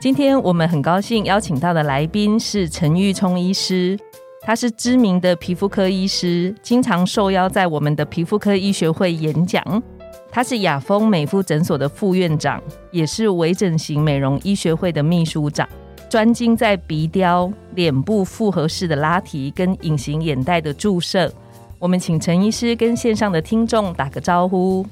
[0.00, 3.98] 今天我们很高兴邀请到的来宾是陈玉聪医师，
[4.40, 9.62] 他是知名的皮肤科医师，经常受邀在我们的皮肤科医学会演讲。
[10.30, 12.58] 他是雅丰美肤诊所的副院长，
[12.90, 15.68] 也是微整形美容医学会的秘书长，
[16.08, 21.30] 专精在鼻雕、脸部复合式的拉提跟隐形眼袋的注射。
[21.78, 24.86] 我们请陈医师跟线上的听众打个招呼。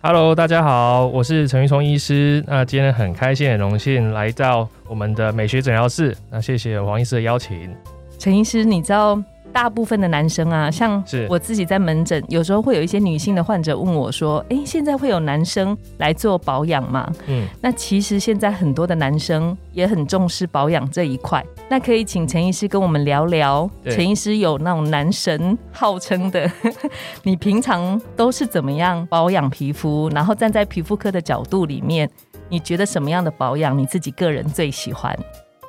[0.00, 2.42] Hello，大家好，我是陈玉聪医师。
[2.46, 6.16] 那今天很开心、很荣幸来到我们的美学诊疗室。
[6.30, 7.74] 那谢谢黄医师的邀请。
[8.16, 9.20] 陈医师，你知道？
[9.52, 21.44] 大部分的男生啊，像我自己在门诊，有时候会有一些女性的患者问我说：“哎，现在会有男生来做保养吗？”嗯，那其实现在很多的男生也很重视保养这一块。
[21.68, 26.50] 那可以请陈医师跟我们聊聊，陈医师有那种男神号称的，
[27.24, 30.08] 你平常都是怎么样保养皮肤？
[30.10, 32.08] 然后站在皮肤科的角度里面，
[32.48, 35.18] 你觉得什么样的保养你自己个人最喜欢？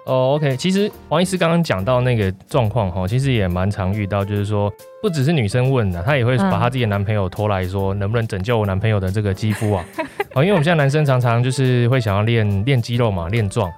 [0.10, 9.86] 哦，OK，其实王医师刚刚讲到那个状况哈，其实也蛮常遇到，就是说不只是女生问的，她也会把她自己的男朋友拖来说，能不能拯救我男朋友的这个肌肤啊？
[10.34, 13.72] 哦，因为我们现在男生常常就是会想要练练肌肉嘛，练壮，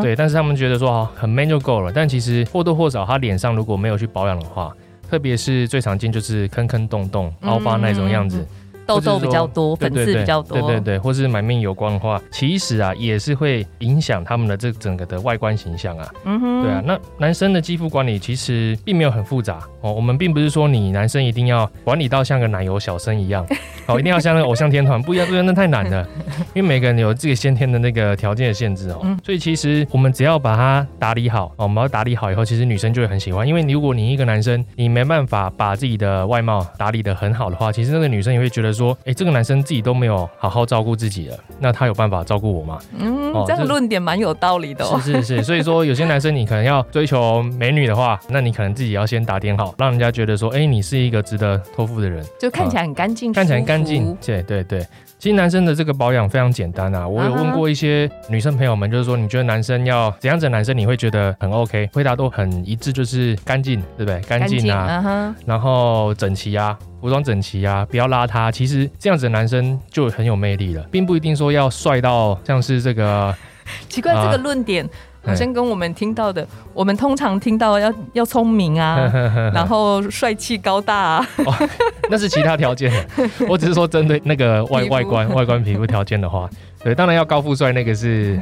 [0.00, 4.74] 对，但是他们觉得说哈很 man 就够了，但其实或多或少他脸上如果没有去保养的话，
[5.10, 8.46] 特别是最常见就是坑坑洞洞、凹疤那种样子。
[8.86, 16.08] 痘痘比较多，粉刺比较多，对对对，或是满面油光的话，其实啊也是会影响他们的这整个的外观形象啊。
[16.24, 19.92] 嗯哼，对啊，那男生的肌肤管理其实并没有很复杂哦。
[19.92, 23.44] 我们并不是说你男生一定要管理到像个奶油小生一样，
[23.86, 26.06] 哦，一定要像那个偶像天团，不一样，不一样，那太难了。
[26.54, 29.04] 因为每个人有自己先天的那个条件的限制哦。
[29.24, 33.46] 所以其实我们只要把它打理好哦，我们要打理好以后，其实女生就会很喜欢。
[33.46, 38.75] 因为如果你一个男生，你没办法把自己的外貌打理的很好的话，其实那个女生也会觉得。
[38.76, 42.78] 说，哎，这个男生自己都没有好好照顾自己了，那他有办法照顾我吗？
[42.98, 44.84] 嗯，这样论点蛮有道理的。
[45.00, 54.16] 是是是，所以说有些男生你可能要追求美女的话，那你可能自己要先打点好，让人家觉得说，哎，你是一个值得托付的人，就看起来很干净，看起来干净。
[54.24, 54.86] 对对对。
[55.18, 61.88] 其实男生的这个保养非常简单啊，我有问过一些女生朋友们，就是说你觉得男生要怎样子男生你会觉得很 OK？
[61.94, 64.20] 回答都很一致，就是干净，对不对？
[64.20, 68.50] 干净啊，然后整齐啊，服装整齐啊，不要邋遢。
[68.50, 73.32] 其实这样子的男生就很有魅力了，并不一定说要帅到像是这个。
[73.88, 74.88] 奇怪，这个论点。
[75.24, 79.10] 好像跟我们听到的，我们通常听到要要聪明啊，
[79.52, 81.28] 然后帅气高大啊，
[82.08, 82.92] 那是其他条件。
[83.48, 86.48] 我只是说针对那个外外观外观皮肤条件的话。
[86.86, 88.40] 对，当然要高富帅，那个是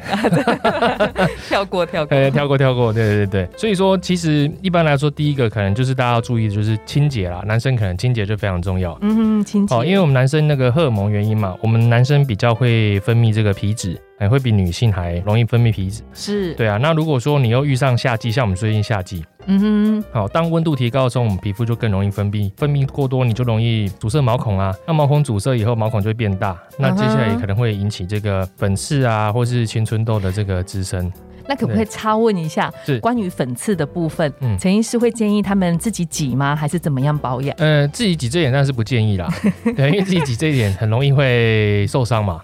[1.49, 8.99] 跳 过跳过，跳过 跳过，对对对所以说，其实一般来说，第一个可能就是大家要注意的就是清洁啦，男生可能清洁就非常重要。
[9.01, 9.75] 嗯，清洁。
[9.75, 16.03] 哦，因为我们男生那个荷尔蒙原因嘛，我们男生比较会分泌这个皮脂，还会比女性还容易分泌皮脂。
[16.13, 16.77] 是，对啊。
[16.77, 19.25] 那如果说你又遇上夏季，像我们最近夏季。
[19.47, 24.75] 嗯哼，好，当温度提高的时候，我们皮肤就更容易分泌，分泌过多，你就容易阻塞毛孔啊。
[24.87, 31.13] 那毛孔阻塞以后，毛孔就会变大，那接下来也可能会引起这个粉刺啊，或是青春痘的这个滋生。
[31.49, 36.55] 那可不可以插问一下，是关于粉刺的部分，陈医师会建议他们自己挤吗？
[36.55, 37.55] 还是怎么样保养？
[37.59, 39.29] 呃，自己挤这点当然是不建议啦，
[39.77, 42.43] 对，因为自己挤这一点很容易会受伤嘛。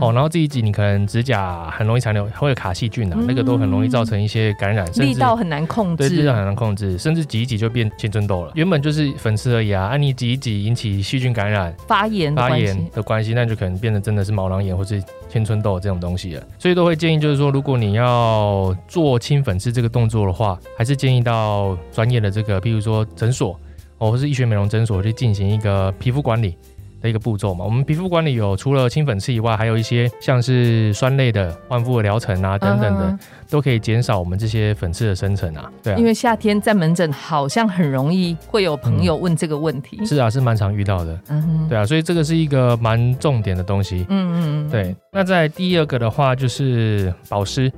[0.00, 8.52] 哦，然后自己挤，你可能指甲很容易残留，会有卡细菌啊，那个都很容易造成一些感染，力道很难控制，对，力道很难控制，甚至挤一挤就变青春痘了。
[8.54, 16.42] 原本就是粉刺而已啊，啊，你挤一挤引起细菌感染、发炎、发炎的关系，那就可能变得真的是毛囊炎或是青春痘这种东西了。
[16.58, 18.39] 所以都会建议，就是说，如果你要
[18.86, 23.58] 做清粉刺这个动作的话，还是建议到专业的这个，譬如说诊所
[23.98, 26.56] 哦，或是医学美容诊所去进行一个皮肤管理
[27.02, 27.64] 的一个步骤嘛。
[27.64, 33.18] 我们皮肤管理有除了清粉刺以外，还有一些像是酸类的焕肤的疗程啊等等的，
[33.50, 35.70] 都可以减少我们这些粉刺的生成啊。
[35.82, 40.04] 对啊，因为夏天在门诊好像很容易会有朋友问这个问题。
[40.06, 41.20] 是啊，是蛮常遇到的。
[41.28, 44.06] 嗯哼，对啊，所以这个是一个蛮重点的东西。
[44.08, 44.96] 嗯嗯嗯，对。
[45.12, 47.70] 那在第二个的话就是保湿。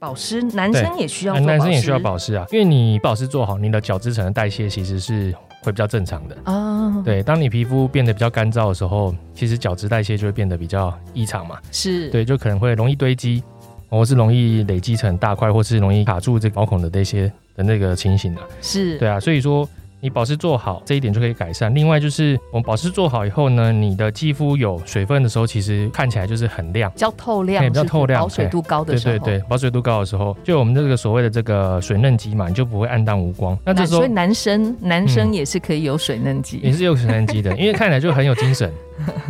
[0.00, 5.30] 保湿，男生也需要，男生也需要保湿啊，因为你保湿做好，你的角质层的代谢其实是
[5.62, 7.02] 会比较正常的啊。
[7.04, 11.58] 对，当你皮肤变得比较干燥的时候，其实角质代谢就会变得比较异常嘛。
[11.70, 13.42] 是，对，就可能会容易堆积。
[13.90, 17.26] 或是容易累积成大块，或是容易卡住这毛孔的这些
[17.56, 18.42] 的那个情形啊。
[18.62, 19.68] 是对啊，所以说。
[20.00, 21.74] 你保湿做好这一点就可以改善。
[21.74, 33.58] 另外就是我们保湿做好以后呢，你的肌肤有水分的时候，其实看起来就是很亮，比较透亮，比较透亮，保水度高的时候，对对对，保水度高的时候，就我们这个所谓的这个水嫩肌嘛，你就不会暗淡无光。
[33.64, 38.72] 那这时候，所以男生男生也是可以有水嫩肌，也是有水嫩肌的， 因为看起来就很有精神。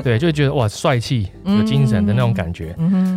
[0.02, 2.74] 对，就觉得哇，帅气、有精神的那种感觉，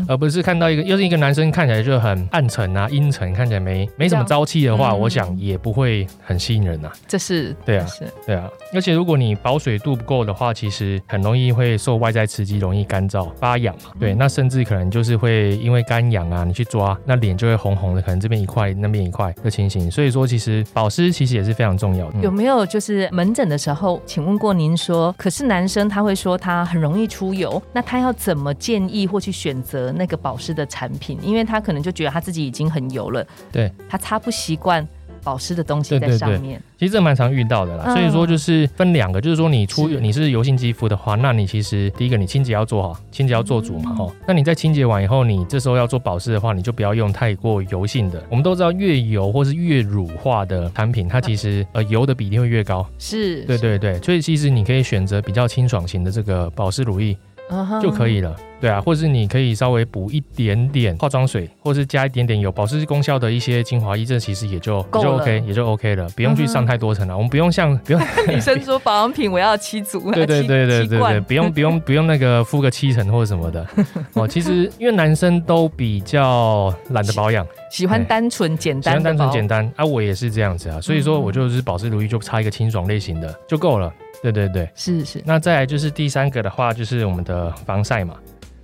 [0.07, 6.91] 而不是看到一个又是一个男生看起来就很暗沉啊、阴沉，看起来没没什么朝气的话，我想也不会很吸引人呐。
[7.07, 8.49] 这是对啊，是，对啊。
[8.73, 13.91] 而且如果你保水度不够的话，其实很容易会受外在刺激，容易干燥发痒嘛。
[13.99, 19.89] 对，那甚至可能就是会因为干痒啊，你去抓那脸就会红红的，可能这边一块那边一块的情形。
[19.89, 22.19] 所以说，其实保湿其实也是非常重要的。
[22.19, 26.37] 有没有就是门诊的时候，请问过您说，可是男生他会说。
[26.43, 31.17] 他很容易出油，那他要怎么建议或去选择那个保湿的产品？
[31.21, 34.85] 因为他可能就觉得他自己已经很油了，对他擦不习惯
[35.23, 36.61] 保湿的东西在上面。
[36.77, 44.13] 其实这蛮常遇到的啦，所以说就是分两个，就是说你出你是油性肌肤的话，那你其实第一个你清洁要做好，清洁要做足嘛，吼。
[44.27, 48.21] 那你在清洁完以后，你这时候要做保湿的话，你就不要用太过油性的。
[48.29, 52.85] 我们都知道越油或是越乳化的产品，它其实呃油的比例会越高。
[52.99, 57.17] 是，对对对，所以其实你可以选择比较清爽型的这个保湿乳液。
[57.81, 67.15] 就可以了，对啊，或者是你可以稍微补一点点化妆水，或者是加一点点有保湿功效的一些精华液，这其实也就就 OK，也就 OK 了，不用去上太多层了。
[67.15, 73.67] 我们不用像不用 女生说保养品我要七组，对对对对对对，不用不用不用那个敷个七层或者什么的
[74.13, 74.27] 哦。
[74.27, 83.93] 其实因为男生都比较懒得保养，喜欢单纯简单，喜欢单纯简单啊，我也是这样子啊，所以说我就是保湿乳液就擦一个清爽类型的就够了。
[84.23, 85.21] 对对对，是是。
[85.25, 88.15] 那再来就是第三个的话，就是我们的防晒嘛。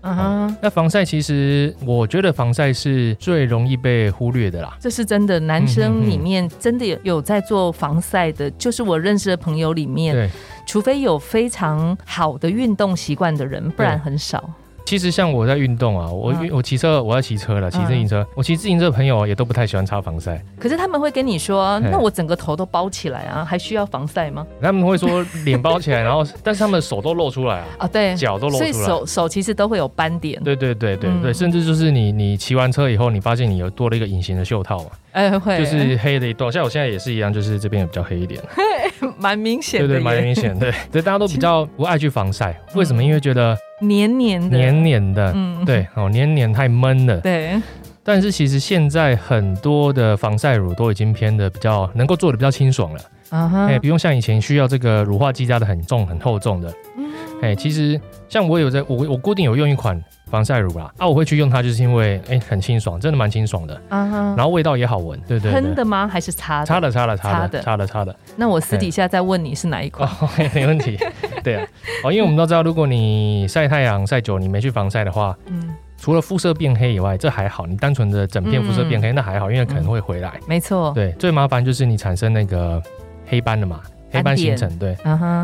[0.02, 0.58] 嗯哼。
[0.62, 4.78] 那防晒其实我觉得防晒是最容易被忽略的啦。
[4.80, 10.30] 这是真的，男生里面真的有有在做防晒的，就是我认识的朋友里面，
[10.66, 14.50] 除非有非常好的运动习惯的人，不然很少。
[14.90, 18.26] 其实像我在运动啊，我我骑车，我要骑车了，骑自行车。
[18.34, 20.44] 我骑自行车的朋友也都不太喜欢擦防晒。
[20.60, 24.48] 可是他们会跟你说，那我整个头都包起来啊，还需要防晒吗？
[24.60, 27.68] 他们会说脸包起来，然后 但是他们手都露出来啊。
[27.78, 28.72] 啊，对，脚都露出来。
[28.72, 30.42] 所以手手其实都会有斑点。
[30.44, 34.90] 对对对对对，甚至就是你你骑完车以后，你发现你有多了一个隐形的袖套嘛？
[35.12, 36.52] 哎，会，就是黑的一段。
[36.52, 38.42] 像我现在也是一样，就是这边也比较黑一点。
[39.20, 39.82] 蛮明显。
[39.82, 40.58] 对对，蛮明显。
[40.58, 43.04] 对对，大家都比较不爱去防晒，为什么？
[43.04, 43.56] 因为觉得。
[43.81, 47.62] 黏黏的，黏黏的，嗯，对，哦，黏黏太闷了，对。
[48.04, 53.00] 但是其实现在很多的防晒乳都已经偏的比较能够做的比较清爽了，
[53.30, 57.12] 啊哈，哎，不用像以前需要这个乳化剂加的很重很厚重的，嗯，
[57.42, 60.02] 哎，其实像我有在，我我固定有用一款。
[60.30, 65.52] 防晒乳啦，啊，我会去用它，就是因为哎，很清爽，真的蛮清爽的，啊哈然后味道也好闻，对对。
[65.52, 66.08] 喷的吗？
[66.08, 66.64] 还是擦？
[66.64, 68.16] 擦的，擦的，擦的，擦的，擦的。
[68.36, 70.08] 那我私底下再问你是哪一款？
[70.54, 71.00] 没问题。
[71.44, 71.68] 对啊，
[72.04, 77.66] 哦，因为我们都知道，如果你晒太阳晒久，你没去防晒的话，嗯，除了肤色变黑以外，这还好。
[77.66, 80.40] 你单纯的整片肤色变黑，那还好，因为可能会回来。
[80.48, 80.92] 没错。
[80.94, 82.82] 对，最麻烦就是你产生那个
[83.26, 83.82] 黑斑了嘛。
[84.12, 84.98] 黑斑形成，对，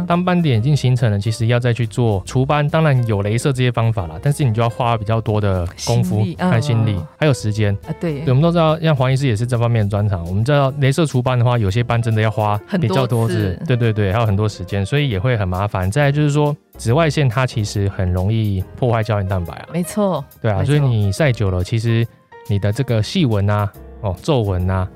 [0.08, 7.94] 当斑点已经形成了，其实要再去做除斑，当然有镭射这些方法啦，但是你就要花比较多的功夫、和心力，还有时间啊。
[8.00, 10.26] 对，我们都知道，像黄医师也是这方面的专长。
[10.26, 15.89] 我们知道，镭射除斑的话，有些斑真的要花比较多次，对对对，还有很多时间，所以也会很麻烦。
[15.89, 19.68] 再就是说，紫外线它其实很容易破坏胶原蛋白啊。
[19.72, 22.06] 没错，对啊，所以你晒久了，其实
[22.50, 24.88] 你的这个细纹啊，哦，皱纹啊。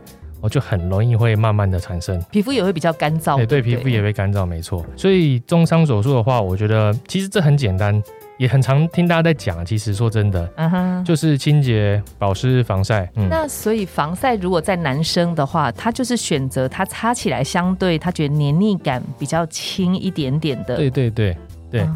[0.42, 3.36] 我就很容易会慢慢的产生，皮肤也会比较干燥。
[3.36, 4.86] 对对，皮肤也会干燥，没错。
[4.96, 8.02] 所以中伤手术的话，我觉得其实这很简单，
[8.38, 9.66] 也很常听大家在讲。
[9.66, 13.10] 其实说真的，嗯哼，就是清洁、保湿、防晒。
[13.16, 20.78] 嗯那所以防晒如果在男生的话，他就是选择他擦起来相对他觉得黏腻感比较轻一点点的。
[20.78, 21.36] 对对对
[21.70, 21.88] 对，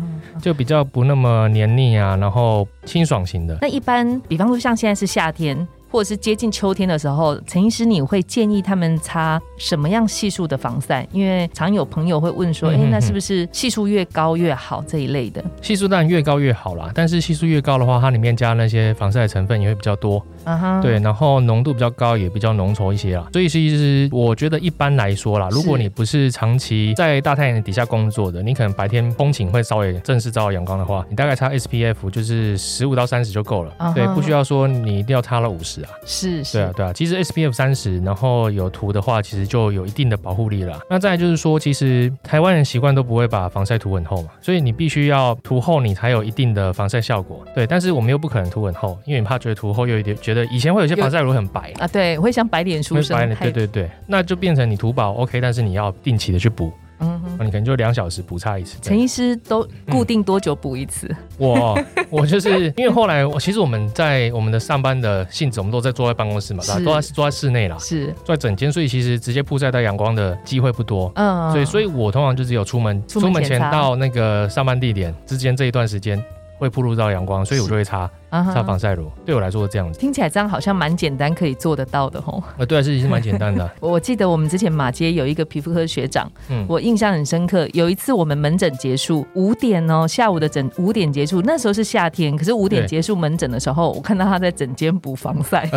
[0.41, 3.57] 就比较不那么黏腻啊，然后清爽型的。
[3.61, 5.65] 那一般，比方说像现在是夏天。
[5.93, 11.07] 或者是接近秋天的时候，陈医师，你会建议他们擦什么样系数的防晒？
[11.11, 15.45] 因为常有朋友会问说，哎，那是不是系数越高越好这一类的？
[15.61, 20.17] 系数当然越高越好啦，但是系数越高的话，它里面加那些防晒成分也会比较多。
[20.45, 23.27] 啊哈，对，然后浓度比较高，也比较浓稠一些啦。
[23.31, 33.71] 所以其实我觉得一般来说啦，如果你不是长期在大太阳底下工作的，你可能白天风景会稍微正式照到阳光的话，你大概擦 SPF 就是十五到三十就够了。
[33.93, 35.82] 对，不需要说你一定要擦了五十。
[36.05, 40.77] 是，对啊，对啊，其实 SPF 三十，然后有涂的话，其实就有一定的保护力了。
[40.89, 47.45] 那再来就是说，其实台湾人习惯都不会把防晒涂很厚嘛，所以你必须要涂厚，你才有一定的防晒效果。
[47.55, 56.73] 对，但是我们又不可能涂很厚，因为你怕觉得涂厚又有点觉觉得以前会有些防晒乳很白啊，对，会像白脸书生态，对对对，那就变成你涂薄 OK，但是你要定期的去补。
[56.99, 58.77] 嗯，你可能就两小时补差一次。
[58.81, 61.13] 陈医师都固定多久补一次？
[61.37, 61.77] 我
[62.09, 71.11] 我就是因为后来我其实我们在我们的上班的性质，我们都在坐在办公室嘛，都在坐在室内啦，是坐在整间，所以其实直接曝晒到阳光的机会不多。
[71.15, 76.23] 嗯，所以所以我通常就只有出门出门前到那个上班地点之间这一段时间
[76.63, 78.09] 会曝露到阳光，所以我就会擦。
[78.51, 82.41] 擦防晒乳对我来说是这样子，听起来这样好像蛮简单，可以做得到的吼。
[82.57, 83.69] 呃，对啊，是是蛮简单的。
[83.79, 87.69] 我记得我们之前马街有一个皮肤科学长，嗯，我印象很深刻。
[87.73, 95.69] 有一次我们门诊结束五点哦，下午的诊五点结束，那时候是夏天，可是五点结束门诊的时候，我看到他在整间补防晒，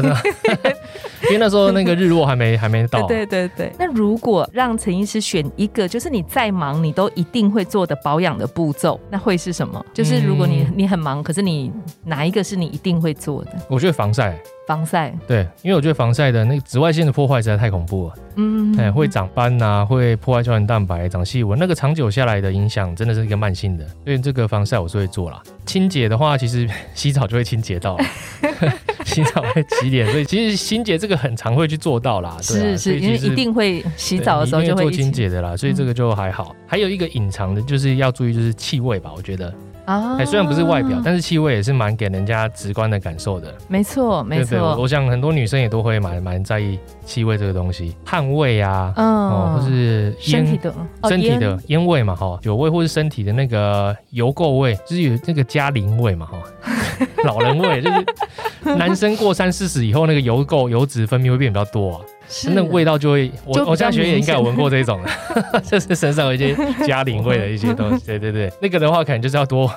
[1.25, 3.07] 因为那时候那个日落还没还没到。
[3.07, 3.73] 对对对。
[3.79, 9.85] 那如果让陈医师选一个，就是你再忙你都一定会做的保养的步骤，那会是什么？
[9.93, 11.73] 就是如果你你很忙，可是你
[12.05, 13.51] 哪一个是你一定会做的？
[13.69, 25.43] 我觉得防晒，防晒，对，因为我觉得防晒的那个紫外线的破坏实在太恐怖了，嗯，哎，会长斑呐，会破坏胶原蛋白，长细纹，那个长久下来的影响真的是一个慢性的，所以这个防晒我是会做啦。
[25.65, 27.99] 清洁的话，其实 洗澡就会清洁到，
[29.05, 36.55] 洗澡会洗脸，所以其实清洁这个很常会去做到啦，是是，因为一定会洗澡的时候就会做清洁的啦，所以这个就还好。
[36.67, 39.53] 还有一个隐藏的，就是要注意就是气味吧，我觉得。
[39.87, 43.55] 啊，哎，虽然不是外表，但是气味也是蛮给人家直观的感受的。
[43.69, 44.77] 没错，没错。
[44.77, 50.75] 我想很多女生也都会蛮蛮在意气味这个东西，汗味啊，嗯，或是身体的
[51.09, 56.43] 身体的烟味嘛，哈，酒味或是身体的那个油垢味，就是有那个加龄味嘛，哈，
[57.23, 58.05] 老人味，就是
[58.77, 62.01] 男生过三四十以后，那个油垢油脂分泌会变比较多啊。
[62.53, 66.57] 那味道就会，我我家学姐应该有闻过这种的， 就是身上有一些
[66.87, 68.05] 加龄味的一些东西。
[68.07, 69.71] 对对对，那个的话可能就是要多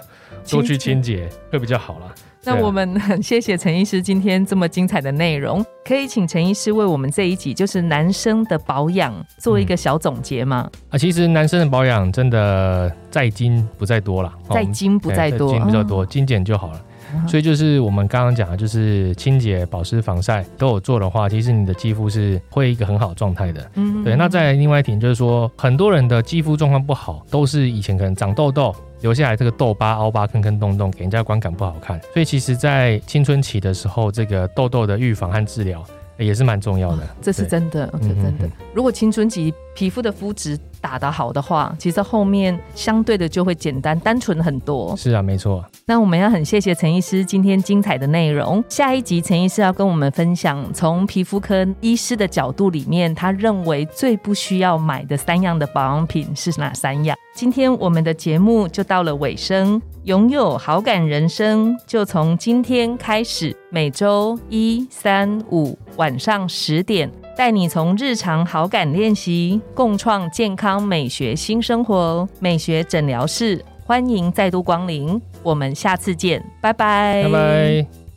[0.49, 2.11] 多去清洁，会比较好了。
[2.45, 10.67] 那我们很谢谢陈医师今天这么精彩的内容，可以请陈医师为我们这一集就是男生的保养做一个小总结吗？
[10.89, 16.81] 啊，其实男生的保养真的在精不在多了，在精不在多，精比较多，精简就好了。
[17.27, 23.71] 所以就是我们刚刚讲的，就是清洁、保湿、防晒都有做的话，其实你的肌肤是会一个很好状态的。
[23.75, 24.15] 嗯，对。
[24.15, 31.99] 那再另外一点就是说，很多人的肌肤状况不好，都是以前可能长痘痘留下来这个痘疤、凹疤、坑坑洞洞，给人家观感不好看。
[32.13, 35.83] 所以其实，在青春期的时候，这个痘痘的预防和治疗
[36.19, 37.03] 也是蛮重要的。
[37.21, 38.49] 这是真的，这真的。
[38.73, 44.95] 如果青春期皮肤的肤质，打得好的话，其实后面相对的就会简单单纯很多。
[44.95, 45.63] 是啊，没错。
[45.85, 48.63] 那我们要很谢谢陈医师今天精彩的内容。
[48.69, 57.17] 下一集陈医师要跟我们分享，从皮肤科医师的角度里面，他认为最不需要买的三样的保养品是哪三样？
[57.33, 67.11] 今天我们的节目就到了尾声，拥有好感人生就从今天开始，每周一、三、五晚上十点。
[67.37, 72.27] 带你从日常好感练习，共创健康美学新生活。
[72.39, 78.08] 美学诊疗室，欢迎再度光临，我们下次见，拜拜，拜拜。